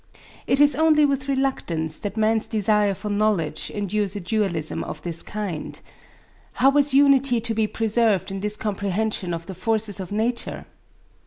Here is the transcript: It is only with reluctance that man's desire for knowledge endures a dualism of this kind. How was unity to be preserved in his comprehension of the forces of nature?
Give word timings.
It 0.47 0.59
is 0.59 0.73
only 0.73 1.05
with 1.05 1.27
reluctance 1.27 1.99
that 1.99 2.17
man's 2.17 2.47
desire 2.47 2.95
for 2.95 3.09
knowledge 3.09 3.69
endures 3.69 4.15
a 4.15 4.19
dualism 4.19 4.83
of 4.83 5.03
this 5.03 5.21
kind. 5.21 5.79
How 6.53 6.71
was 6.71 6.95
unity 6.95 7.39
to 7.39 7.53
be 7.53 7.67
preserved 7.67 8.31
in 8.31 8.41
his 8.41 8.57
comprehension 8.57 9.31
of 9.31 9.45
the 9.45 9.53
forces 9.53 9.99
of 9.99 10.11
nature? 10.11 10.65